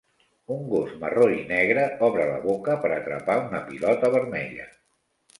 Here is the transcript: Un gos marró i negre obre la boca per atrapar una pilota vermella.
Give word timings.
Un 0.53 0.61
gos 0.69 0.93
marró 1.01 1.25
i 1.33 1.35
negre 1.49 1.83
obre 2.07 2.25
la 2.29 2.39
boca 2.45 2.77
per 2.85 2.91
atrapar 2.95 3.35
una 3.49 3.61
pilota 3.69 4.11
vermella. 4.17 4.67